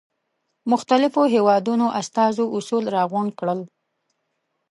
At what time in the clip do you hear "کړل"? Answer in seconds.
3.39-3.59